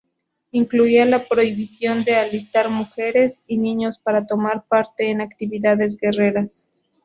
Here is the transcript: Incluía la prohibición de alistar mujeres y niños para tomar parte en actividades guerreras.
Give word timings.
Incluía 0.49 1.05
la 1.05 1.27
prohibición 1.27 2.03
de 2.03 2.15
alistar 2.15 2.69
mujeres 2.71 3.43
y 3.45 3.59
niños 3.59 3.99
para 3.99 4.25
tomar 4.25 4.65
parte 4.67 5.11
en 5.11 5.21
actividades 5.21 5.95
guerreras. 5.95 6.67